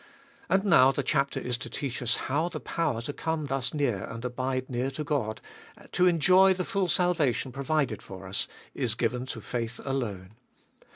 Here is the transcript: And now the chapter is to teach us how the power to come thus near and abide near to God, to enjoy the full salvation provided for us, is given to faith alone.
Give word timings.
And 0.49 0.65
now 0.65 0.91
the 0.91 1.03
chapter 1.03 1.39
is 1.39 1.59
to 1.59 1.69
teach 1.69 2.01
us 2.01 2.15
how 2.25 2.49
the 2.49 2.59
power 2.59 3.03
to 3.03 3.13
come 3.13 3.45
thus 3.45 3.71
near 3.71 4.05
and 4.05 4.25
abide 4.25 4.67
near 4.67 4.89
to 4.89 5.03
God, 5.03 5.41
to 5.91 6.07
enjoy 6.07 6.55
the 6.55 6.65
full 6.65 6.87
salvation 6.87 7.51
provided 7.51 8.01
for 8.01 8.25
us, 8.25 8.47
is 8.73 8.95
given 8.95 9.27
to 9.27 9.41
faith 9.41 9.79
alone. 9.85 10.31